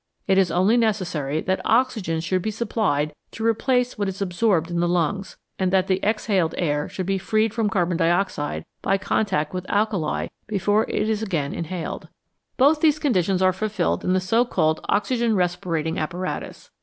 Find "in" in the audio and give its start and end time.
4.71-4.79, 14.03-14.13